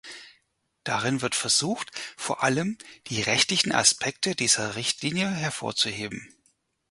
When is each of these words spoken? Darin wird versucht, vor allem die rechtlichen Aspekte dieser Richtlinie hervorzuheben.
Darin 0.83 1.21
wird 1.21 1.35
versucht, 1.35 1.91
vor 2.17 2.41
allem 2.41 2.79
die 3.05 3.21
rechtlichen 3.21 3.71
Aspekte 3.71 4.33
dieser 4.33 4.75
Richtlinie 4.75 5.29
hervorzuheben. 5.29 6.27